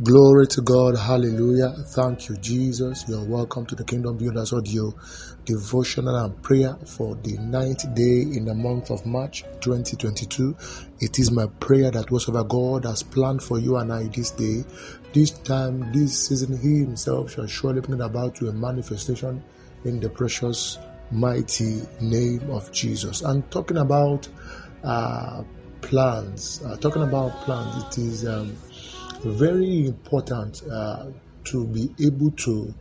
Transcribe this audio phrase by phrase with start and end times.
[0.00, 0.96] Glory to God.
[0.96, 1.70] Hallelujah.
[1.88, 3.04] Thank you, Jesus.
[3.08, 4.94] You're welcome to the Kingdom Builders Audio
[5.44, 10.56] devotional and prayer for the ninth day in the month of March 2022.
[11.00, 14.62] It is my prayer that whatsoever God has planned for you and I this day,
[15.12, 19.42] this time, this season, He Himself shall surely bring about to a manifestation
[19.84, 20.78] in the precious,
[21.10, 23.22] mighty name of Jesus.
[23.22, 24.28] And talking about
[24.84, 25.42] uh,
[25.80, 28.28] plans, uh, talking about plans, it is.
[28.28, 28.56] Um,
[29.24, 31.06] very important uh,
[31.44, 32.74] to be able to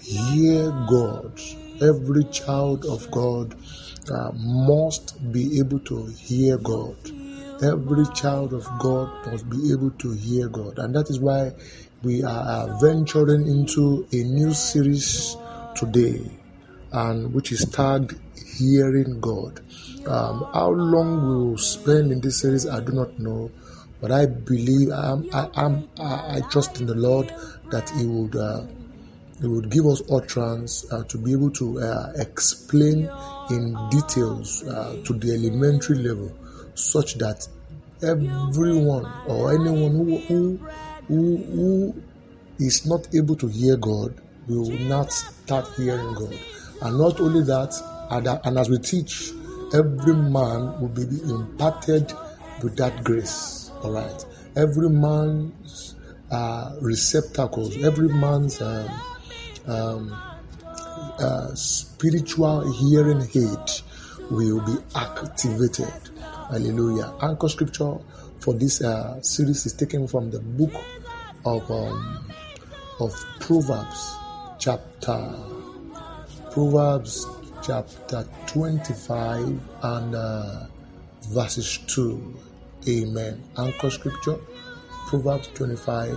[0.00, 1.40] hear God.
[1.82, 3.56] Every child of God
[4.10, 6.96] uh, must be able to hear God.
[7.62, 10.78] Every child of God must be able to hear God.
[10.78, 11.52] And that is why
[12.02, 15.36] we are venturing into a new series
[15.74, 16.20] today,
[16.92, 18.20] and which is tagged
[18.58, 19.60] Hearing God.
[20.06, 23.50] Um, how long we will spend in this series, I do not know
[24.04, 27.32] but I believe I'm, I, am I, I trust in the Lord
[27.70, 28.66] that He would uh,
[29.40, 33.08] He would give us utterance uh, to be able to uh, explain
[33.48, 36.30] in details uh, to the elementary level,
[36.74, 37.48] such that
[38.02, 40.58] everyone or anyone who who
[41.08, 42.02] who, who
[42.58, 46.38] is not able to hear God will not start hearing God.
[46.82, 47.72] And not only that,
[48.44, 49.32] and as we teach,
[49.72, 52.12] every man will be impacted
[52.62, 53.63] with that grace.
[53.84, 54.24] All right.
[54.56, 55.94] Every man's
[56.30, 58.88] uh, receptacles, every man's um,
[59.66, 60.12] um,
[61.18, 63.70] uh, spiritual hearing aid
[64.30, 65.92] will be activated.
[66.50, 67.12] Hallelujah.
[67.20, 67.98] Anchor scripture
[68.38, 70.72] for this uh, series is taken from the book
[71.44, 72.24] of um,
[73.00, 74.14] of Proverbs,
[74.58, 75.36] chapter
[76.52, 77.26] Proverbs
[77.64, 80.66] chapter 25 and uh,
[81.28, 82.36] verses 2.
[82.86, 83.42] Amen.
[83.56, 84.38] Anchor scripture,
[85.06, 86.14] Proverbs 25,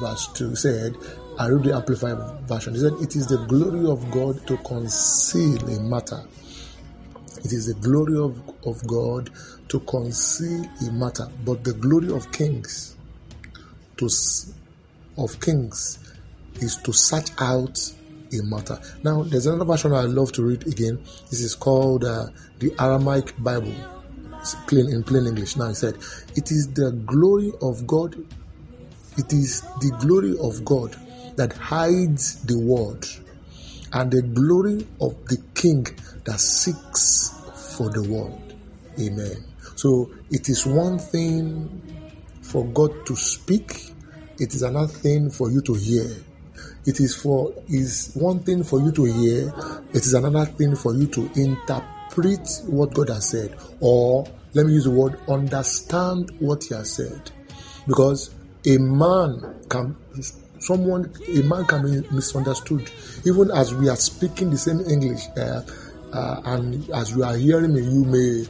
[0.00, 0.96] verse 2 said,
[1.38, 2.16] I read the Amplified
[2.48, 2.74] version.
[2.74, 6.22] He said, It is the glory of God to conceal a matter.
[7.44, 9.30] It is the glory of, of God
[9.68, 12.96] to conceal a matter, but the glory of kings
[13.98, 14.08] to
[15.18, 15.98] of kings
[16.60, 17.78] is to search out
[18.32, 18.78] a matter.
[19.02, 20.98] Now, there's another version I love to read again.
[21.30, 22.26] This is called uh,
[22.58, 23.74] the Aramaic Bible
[24.66, 25.56] plain in plain English.
[25.56, 25.96] Now he said,
[26.36, 28.14] It is the glory of God,
[29.16, 30.96] it is the glory of God
[31.36, 33.06] that hides the word,
[33.92, 35.86] and the glory of the king
[36.24, 37.32] that seeks
[37.76, 38.54] for the world.
[39.00, 39.44] Amen.
[39.76, 41.82] So it is one thing
[42.42, 43.92] for God to speak,
[44.38, 46.06] it is another thing for you to hear.
[46.84, 49.52] It is for is one thing for you to hear,
[49.90, 54.66] it is another thing for you to interpret interpret what God has said, or let
[54.66, 57.30] me use the word understand what He has said.
[57.86, 58.34] Because
[58.66, 59.96] a man can,
[60.58, 62.90] someone, a man can be misunderstood,
[63.24, 65.62] even as we are speaking the same English, uh,
[66.12, 68.46] uh, and as you are hearing me, you may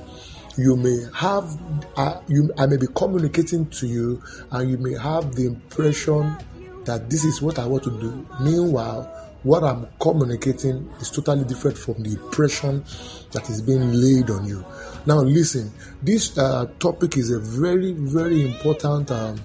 [0.58, 1.58] you may have
[1.96, 6.36] uh, you I may be communicating to you and you may have the impression
[6.84, 8.26] that this is what I want to do.
[8.40, 12.84] Meanwhile, what I'm communicating is totally different from the impression
[13.32, 14.64] that is being laid on you.
[15.04, 19.40] Now, listen, this uh, topic is a very, very important um,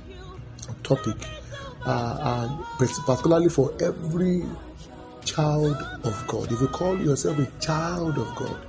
[0.84, 1.18] topic,
[1.85, 4.44] uh, particularly for every
[5.25, 6.52] child of God.
[6.52, 8.66] If you call yourself a child of God,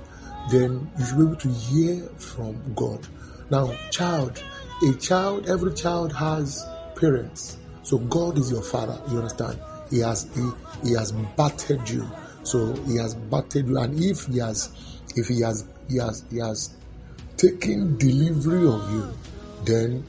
[0.49, 3.07] then you should be able to hear from God.
[3.51, 4.43] Now, child,
[4.83, 6.65] a child, every child has
[6.95, 7.57] parents.
[7.83, 9.59] So God is your father, you understand?
[9.89, 12.09] He has he, he has battered you.
[12.43, 14.69] So he has battered you, and if he has
[15.15, 16.75] if he has he has he has
[17.37, 19.07] taken delivery of you,
[19.65, 20.05] then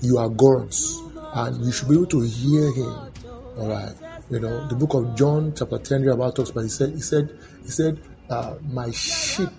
[0.00, 1.00] you are God's,
[1.34, 3.12] and you should be able to hear him.
[3.56, 3.94] All right.
[4.30, 7.30] You know, the book of John, chapter 10, about talks, but he said, he said,
[7.62, 8.00] he said,
[8.30, 9.50] uh, my sheep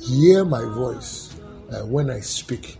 [0.00, 1.36] hear my voice
[1.72, 2.78] uh, when I speak.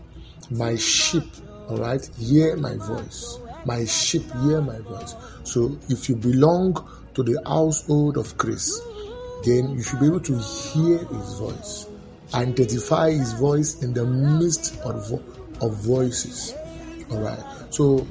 [0.51, 1.25] My sheep,
[1.67, 3.39] all right, hear my voice.
[3.65, 5.15] My sheep hear my voice.
[5.49, 6.75] So if you belong
[7.15, 8.81] to the household of Christ,
[9.43, 11.87] then you should be able to hear his voice,
[12.33, 15.23] identify his voice in the midst of, vo-
[15.61, 16.53] of voices.
[17.11, 17.43] All right.
[17.71, 18.05] So,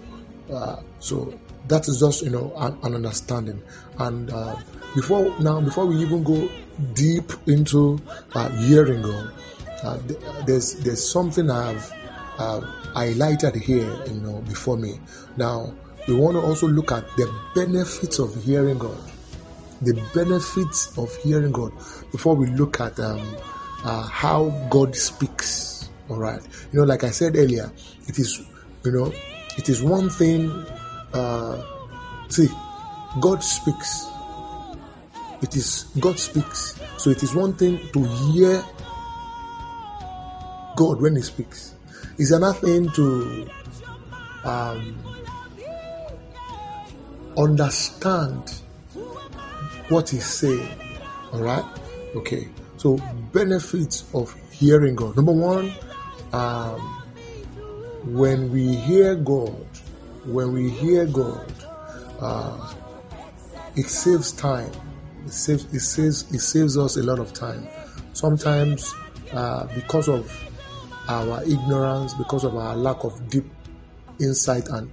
[0.53, 1.39] uh, so
[1.69, 3.63] that is just you know an, an understanding.
[3.99, 4.57] And uh,
[4.95, 6.49] before now, before we even go
[6.95, 8.01] deep into
[8.35, 9.33] uh, hearing God,
[9.85, 9.99] uh,
[10.45, 11.93] there's there's something I've
[12.39, 15.01] highlighted here, you know, before me.
[15.37, 15.75] Now,
[16.09, 18.99] we want to also look at the benefits of hearing God.
[19.83, 21.73] The benefits of hearing God
[22.11, 23.37] before we look at um,
[23.85, 25.91] uh, how God speaks.
[26.09, 26.41] All right,
[26.73, 27.71] you know, like I said earlier,
[28.07, 28.41] it is,
[28.85, 29.13] you know,
[29.59, 30.51] it is one thing
[31.13, 31.63] uh,
[32.29, 32.49] see,
[33.21, 34.07] God speaks.
[35.43, 36.79] It is God speaks.
[36.97, 38.65] So it is one thing to hear
[40.77, 41.75] God when He speaks.
[42.19, 43.49] It's another thing to
[44.45, 44.97] um,
[47.39, 48.61] understand
[49.89, 50.69] what He's saying.
[51.33, 51.65] All right?
[52.17, 52.49] Okay.
[52.77, 52.99] So
[53.33, 55.17] benefits of hearing God.
[55.17, 55.73] Number one,
[56.33, 56.81] um,
[58.05, 59.67] when we hear God,
[60.25, 61.53] when we hear God,
[62.21, 62.75] uh,
[63.77, 64.71] it saves time.
[65.27, 67.67] It saves, it saves, it saves us a lot of time.
[68.13, 68.95] Sometimes,
[69.33, 70.33] uh, because of
[71.09, 73.47] our ignorance, because of our lack of deep
[74.21, 74.91] insight and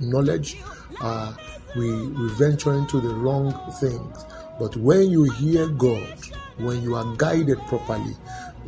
[0.00, 0.58] knowledge,
[1.00, 1.34] uh,
[1.76, 4.24] we, we venture into the wrong things.
[4.58, 6.18] But when you hear God,
[6.58, 8.16] when you are guided properly,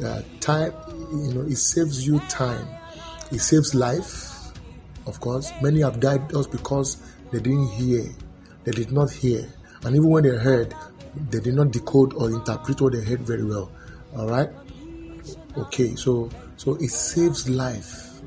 [0.04, 0.72] uh, time,
[1.10, 2.68] you know, it saves you time.
[3.32, 4.52] It saves life,
[5.06, 5.52] of course.
[5.62, 7.02] Many have died just because
[7.32, 8.04] they didn't hear,
[8.64, 9.52] they did not hear,
[9.84, 10.74] and even when they heard,
[11.30, 13.70] they did not decode or interpret what they heard very well.
[14.16, 14.48] All right.
[15.56, 18.20] Okay, so so it saves life.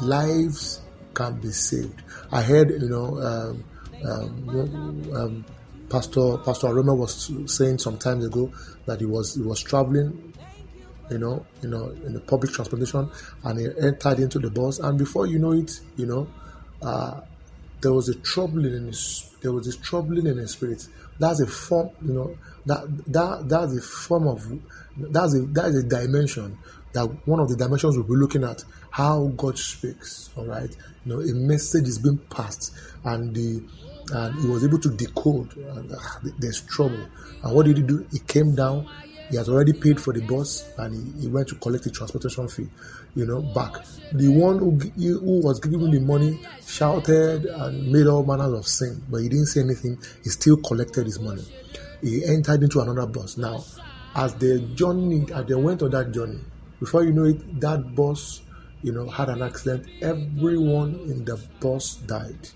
[0.00, 0.80] Lives
[1.14, 2.02] can be saved.
[2.32, 3.64] I heard, you know, um,
[4.04, 5.44] um, um,
[5.88, 8.50] Pastor Pastor Aroma was saying some time ago
[8.86, 10.32] that he was he was traveling,
[11.10, 13.10] you know, you know, in the public transportation,
[13.44, 16.26] and he entered into the bus, and before you know it, you know,
[16.82, 17.20] uh,
[17.80, 20.86] there was a troubling in his there was this troubling in his spirit.
[21.18, 22.36] That's a form, you know,
[22.66, 24.44] that that that's a form of
[24.96, 26.58] that's a that is a dimension
[26.94, 30.30] that one of the dimensions we'll be looking at how God speaks.
[30.36, 30.70] All right,
[31.04, 32.72] you know, a message is being passed,
[33.04, 33.62] and the
[34.12, 35.56] and he was able to decode.
[35.56, 35.96] And, uh,
[36.38, 37.06] there's trouble.
[37.42, 38.06] And what did he do?
[38.12, 38.88] He came down.
[39.30, 42.46] He has already paid for the bus, and he, he went to collect the transportation
[42.48, 42.68] fee.
[43.14, 43.72] You know, back.
[44.12, 44.78] The one who
[45.18, 49.46] who was giving the money shouted and made all manners of sin, but he didn't
[49.46, 49.98] say anything.
[50.22, 51.44] He still collected his money.
[52.02, 53.38] He entered into another bus.
[53.38, 53.64] Now,
[54.14, 56.40] as they journey, as they went on that journey,
[56.80, 58.42] before you know it, that bus,
[58.82, 59.86] you know, had an accident.
[60.02, 62.48] Everyone in the bus died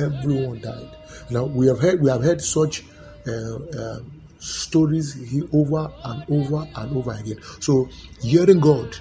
[0.00, 0.88] everyone died.
[1.30, 2.84] Now we have heard we have heard such
[3.26, 4.00] uh, uh,
[4.38, 5.16] stories
[5.52, 7.38] over and over and over again.
[7.60, 7.88] So
[8.22, 8.96] hearing God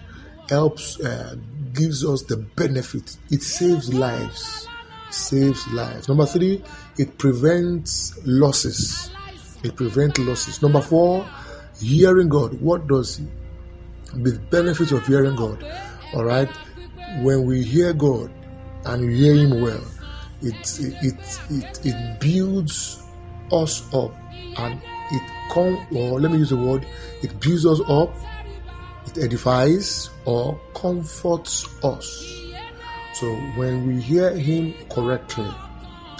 [0.49, 1.35] helps uh,
[1.73, 3.17] gives us the benefit.
[3.31, 4.67] It saves lives.
[5.11, 6.07] Saves lives.
[6.07, 6.63] Number three,
[6.97, 9.09] it prevents losses.
[9.63, 10.61] It prevents losses.
[10.61, 11.27] Number four,
[11.79, 12.61] hearing God.
[12.61, 13.21] What does
[14.13, 15.63] the benefits of hearing God?
[16.13, 16.49] All right.
[17.21, 18.31] When we hear God
[18.85, 19.83] and we hear Him well,
[20.41, 21.15] it it
[21.49, 23.03] it it builds
[23.51, 24.11] us up
[24.57, 25.21] and it
[25.51, 26.85] come or let me use the word
[27.21, 28.13] it builds us up
[29.07, 32.25] it edifies or comforts us
[33.13, 35.49] so when we hear him correctly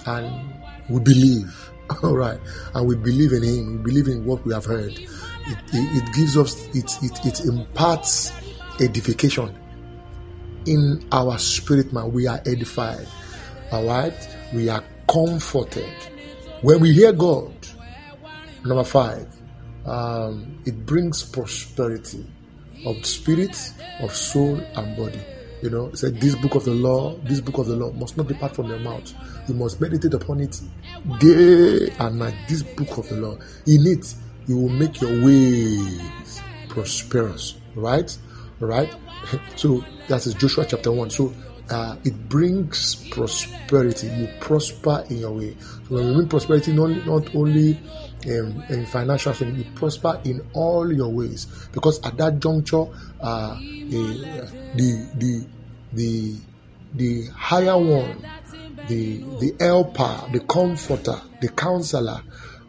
[0.07, 0.53] and
[0.89, 1.71] we believe
[2.03, 2.39] all right
[2.73, 4.99] and we believe in him we believe in what we have heard
[5.49, 8.31] it, it, gives us it, it it imparts
[8.79, 9.55] edification
[10.65, 13.07] in our spirit man we are edified
[13.71, 14.37] all right?
[14.53, 15.93] We are comforted.
[16.61, 17.53] When we hear God,
[18.65, 19.27] number five,
[19.85, 22.25] um, it brings prosperity
[22.85, 25.21] of spirit, of soul, and body.
[25.61, 28.27] You know, said, This book of the law, this book of the law must not
[28.27, 29.13] depart from your mouth.
[29.47, 30.59] You must meditate upon it
[31.19, 32.35] day and night.
[32.47, 33.37] This book of the law.
[33.67, 34.15] In it,
[34.49, 37.55] you will make your ways prosperous.
[37.75, 38.17] Right?
[38.59, 38.93] Right?
[39.55, 41.11] So that is Joshua chapter 1.
[41.11, 41.33] So
[41.69, 44.07] uh, it brings prosperity.
[44.07, 45.55] You prosper in your way.
[45.87, 47.77] So when we mean prosperity, not, not only
[48.23, 51.45] in, in financial things, you prosper in all your ways.
[51.71, 52.85] Because at that juncture,
[53.21, 55.45] uh, the the
[55.93, 56.35] the
[56.95, 58.25] the higher one,
[58.87, 62.23] the the helper, the comforter, the counselor,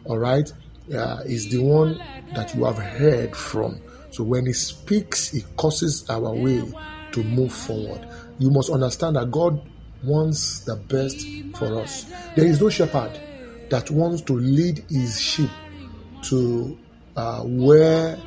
[0.05, 0.51] all right,
[0.93, 2.01] uh, is the one
[2.35, 3.79] that you have heard from.
[4.11, 6.63] So when he speaks, he causes our way
[7.11, 8.05] to move forward
[8.41, 9.61] you must understand that God
[10.03, 12.11] wants the best for us.
[12.35, 13.11] There is no shepherd
[13.69, 15.51] that wants to lead his sheep
[16.23, 16.75] to
[17.15, 18.17] uh, where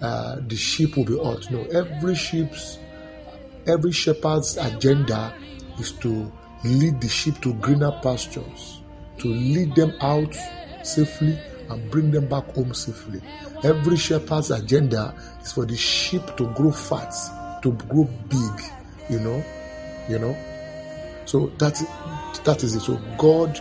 [0.00, 1.50] uh, the sheep will be out.
[1.50, 2.78] No, every sheep's,
[3.66, 5.34] every shepherd's agenda
[5.78, 6.32] is to
[6.64, 8.80] lead the sheep to greener pastures,
[9.18, 10.34] to lead them out
[10.82, 11.38] safely
[11.70, 13.20] and bring them back home safely.
[13.62, 17.14] Every shepherd's agenda is for the sheep to grow fat,
[17.62, 18.64] to grow big,
[19.10, 19.44] you know,
[20.08, 20.36] you know.
[21.26, 21.80] So that
[22.44, 22.80] that is it.
[22.80, 23.60] So god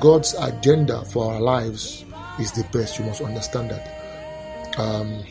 [0.00, 2.04] god's agenda for our lives
[2.38, 2.98] is the best.
[2.98, 4.78] You must understand that.
[4.78, 5.24] Um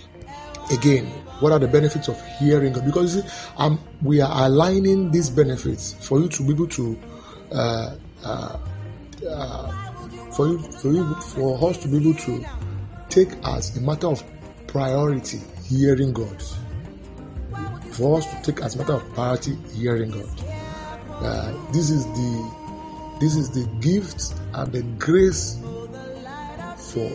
[0.71, 1.05] again
[1.39, 6.21] what are the benefits of hearing because see, um, we are aligning these benefits for
[6.21, 6.97] you to be able to
[7.51, 8.57] uh, uh,
[9.29, 9.82] uh,
[10.35, 12.45] for you, for you, for us to be able to
[13.09, 14.23] take as a matter of
[14.67, 16.41] priority hearing God.
[17.91, 20.29] For us to take as a matter of priority hearing God.
[21.09, 22.63] Uh, this is the
[23.19, 25.59] this is the gift and the grace
[26.77, 27.11] for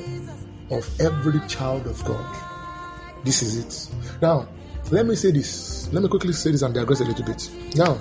[0.70, 2.36] of every child of God.
[3.24, 3.94] This is it.
[4.22, 4.48] Now,
[4.90, 5.92] let me say this.
[5.92, 7.50] Let me quickly say this and digress a little bit.
[7.74, 7.98] Now,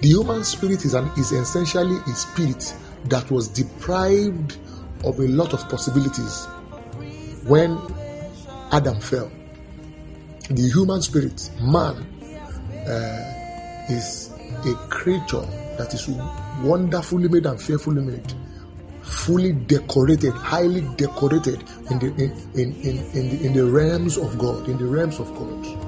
[0.00, 2.74] the human spirit is an is essentially a spirit
[3.06, 4.58] that was deprived
[5.04, 6.46] of a lot of possibilities
[7.44, 7.78] when
[8.72, 9.30] Adam fell.
[10.50, 11.96] The human spirit, man,
[12.86, 14.30] uh, is
[14.66, 16.08] a creature that is
[16.62, 18.32] wonderfully made and fearfully made,
[19.02, 24.38] fully decorated, highly decorated in the in, in, in, in, the, in the realms of
[24.38, 25.84] God, in the realms of God.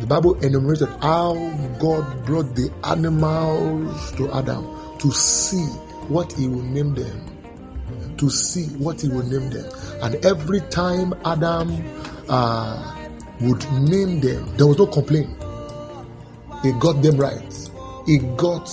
[0.00, 1.34] The Bible enumerated how
[1.78, 5.64] God brought the animals to Adam to see
[6.08, 7.26] what he will name them.
[8.18, 9.70] To see what he will name them.
[10.02, 11.82] And every time Adam
[12.28, 13.08] uh,
[13.40, 15.30] would name them, there was no complaint.
[16.62, 17.68] He got them right.
[18.06, 18.68] He got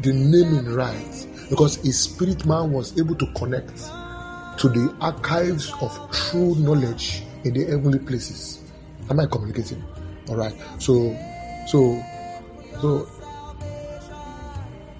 [0.00, 3.76] the naming right because his spirit man was able to connect
[4.58, 8.62] to the archives of true knowledge in the heavenly places.
[9.10, 9.84] Am I communicating?
[10.28, 10.54] All right.
[10.78, 11.14] So,
[11.66, 12.02] so,
[12.80, 13.06] so,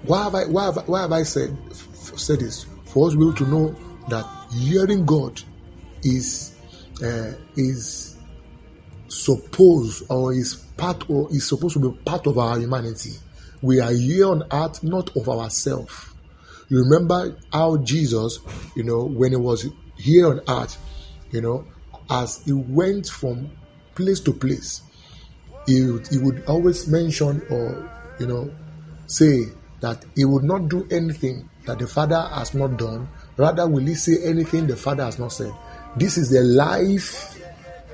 [0.03, 1.57] why have I why have, why have I said
[1.93, 3.75] said this for us to be able to know
[4.09, 5.41] that hearing God
[6.03, 6.55] is
[7.03, 8.17] uh, is
[9.07, 13.13] supposed or is part or is supposed to be part of our humanity.
[13.61, 16.13] We are here on earth not of ourselves.
[16.69, 18.39] You remember how Jesus,
[18.75, 19.67] you know, when he was
[19.97, 20.77] here on earth,
[21.31, 21.65] you know,
[22.09, 23.49] as he went from
[23.95, 24.81] place to place,
[25.65, 28.51] he he would always mention or you know
[29.07, 29.45] say
[29.83, 33.05] that he would not do anything that the father has not done.
[33.35, 35.51] Rather will he say anything the father has not said?
[35.97, 37.37] This is the life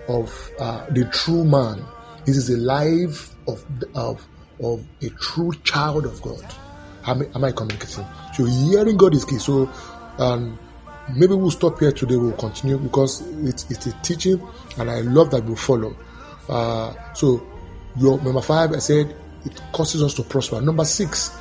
[0.08, 1.84] of uh, the true man.
[2.26, 3.66] This is the life of
[3.96, 4.26] of
[4.62, 6.46] of a true child of god.
[7.08, 8.06] Am, am i communicating?
[8.36, 9.40] So hearing god is key.
[9.40, 9.68] So
[10.20, 10.60] um,
[11.16, 12.18] maybe we'll stop here today.
[12.18, 14.40] We'll continue because it's, it's a teaching
[14.78, 15.96] and i love that we'll follow.
[16.48, 17.44] Uh, so
[17.98, 20.62] your number five, I said it causes us to prosper.
[20.62, 21.36] Number six,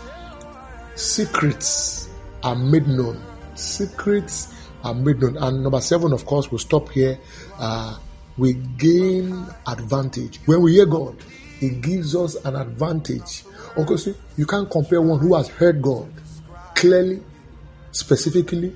[0.99, 2.09] secrets
[2.43, 3.23] are made known.
[3.55, 5.37] Secrets are made known.
[5.37, 7.19] And number seven, of course, we'll stop here.
[7.59, 7.99] Uh,
[8.37, 10.41] we gain advantage.
[10.47, 11.17] When we hear God,
[11.61, 13.45] it gives us an advantage.
[13.77, 16.13] Okay, see, you can't compare one who has heard God
[16.75, 17.23] clearly,
[17.93, 18.75] specifically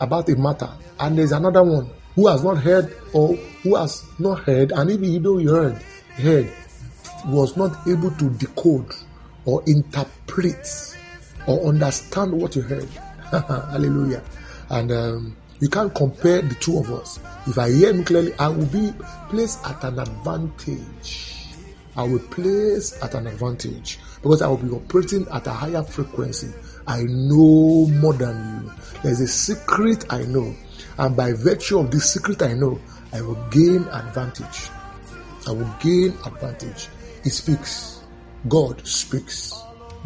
[0.00, 4.40] about a matter, and there's another one who has not heard or who has not
[4.40, 5.74] heard, and even though he heard,
[6.14, 6.52] heard,
[7.26, 8.92] was not able to decode
[9.44, 10.66] or interpret
[11.46, 12.88] or understand what you heard.
[13.30, 14.22] Hallelujah.
[14.70, 17.20] And um, you can't compare the two of us.
[17.46, 18.92] If I hear him clearly, I will be
[19.28, 21.34] placed at an advantage.
[21.96, 26.52] I will place at an advantage because I will be operating at a higher frequency.
[26.86, 28.72] I know more than you.
[29.02, 30.54] There's a secret I know,
[30.98, 32.80] and by virtue of this secret I know,
[33.12, 34.70] I will gain advantage.
[35.46, 36.88] I will gain advantage.
[37.22, 38.00] He speaks.
[38.48, 39.54] God speaks.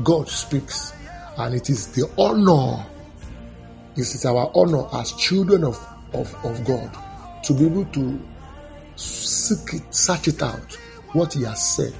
[0.04, 0.92] God speaks.
[1.38, 2.84] And it is the honor,
[3.94, 5.78] it is our honor as children of,
[6.12, 6.96] of, of God
[7.44, 8.20] to be able to
[8.96, 10.74] seek it, search it out,
[11.12, 11.94] what He has said.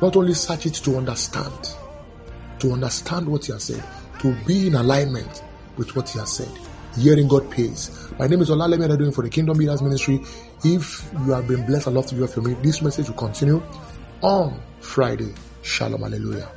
[0.00, 1.76] Not only search it to understand,
[2.58, 3.84] to understand what He has said,
[4.18, 5.44] to be in alignment
[5.76, 6.50] with what He has said.
[6.98, 8.10] Hearing God pays.
[8.18, 10.20] My name is Olalemi doing for the Kingdom Leaders Ministry.
[10.64, 12.54] If you have been blessed, I love to hear from me.
[12.62, 13.62] This message will continue
[14.20, 15.32] on Friday.
[15.62, 16.02] Shalom.
[16.02, 16.50] Hallelujah.